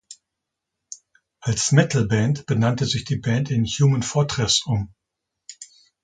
Als 1.41 1.71
Metal-Band 1.73 2.47
benannte 2.47 2.85
sich 2.87 3.03
die 3.05 3.17
Band 3.17 3.51
in 3.51 3.65
"Human 3.67 4.01
Fortress" 4.01 4.63
um. 4.65 4.95